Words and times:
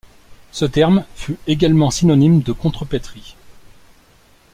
Ce 0.51 0.65
terme 0.65 1.05
fut 1.13 1.37
également 1.45 1.91
synonyme 1.91 2.41
de 2.41 2.53
contrepèterie. 2.53 3.35